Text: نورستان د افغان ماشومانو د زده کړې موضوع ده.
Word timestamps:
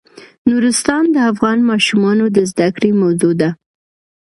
نورستان 0.49 1.03
د 1.15 1.17
افغان 1.31 1.59
ماشومانو 1.69 2.25
د 2.35 2.37
زده 2.51 2.67
کړې 2.75 2.89
موضوع 3.01 3.33
ده. 3.41 3.49